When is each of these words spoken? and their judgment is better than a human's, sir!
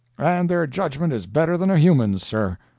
and 0.17 0.49
their 0.49 0.65
judgment 0.65 1.13
is 1.13 1.27
better 1.27 1.59
than 1.59 1.69
a 1.69 1.77
human's, 1.77 2.23
sir! 2.25 2.57